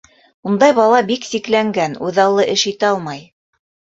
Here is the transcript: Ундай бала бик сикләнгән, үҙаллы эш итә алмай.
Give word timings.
Ундай 0.51 0.71
бала 0.77 1.01
бик 1.09 1.27
сикләнгән, 1.31 1.93
үҙаллы 2.09 2.47
эш 2.57 2.65
итә 2.73 2.91
алмай. 2.95 3.23